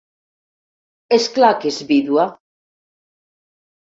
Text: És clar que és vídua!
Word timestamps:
És 1.17 1.27
clar 1.35 1.51
que 1.59 1.69
és 1.73 1.77
vídua! 1.91 2.25